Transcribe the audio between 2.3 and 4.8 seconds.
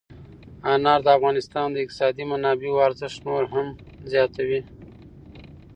منابعو ارزښت نور هم زیاتوي.